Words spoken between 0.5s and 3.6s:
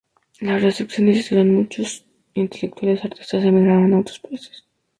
restricciones hicieron que muchos intelectuales y artistas